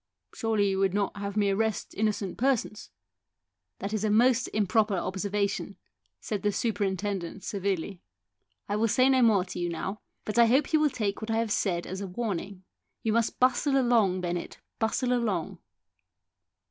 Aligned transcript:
"Surely 0.33 0.67
you 0.71 0.79
would 0.79 0.95
not 0.95 1.15
have 1.17 1.37
me 1.37 1.51
arrest 1.51 1.93
innocent 1.93 2.35
persons?" 2.35 2.89
"That 3.77 3.93
is 3.93 4.03
a 4.03 4.09
most 4.09 4.47
improper 4.47 4.95
observation," 4.95 5.77
said 6.19 6.41
the 6.41 6.51
superintendent 6.51 7.43
severely." 7.43 8.01
1 8.65 8.79
will 8.79 8.87
say 8.87 9.07
no 9.09 9.21
more 9.21 9.45
to 9.45 9.59
you 9.59 9.69
now. 9.69 10.01
But 10.25 10.39
I 10.39 10.47
hope 10.47 10.73
you 10.73 10.79
will 10.79 10.89
take 10.89 11.21
what 11.21 11.29
I 11.29 11.37
have 11.37 11.51
said 11.51 11.85
as 11.85 12.01
a 12.01 12.07
warning. 12.07 12.63
You 13.03 13.13
must 13.13 13.39
bustle 13.39 13.79
along, 13.79 14.21
Bennett, 14.21 14.57
bustle 14.79 15.13
along." 15.13 15.59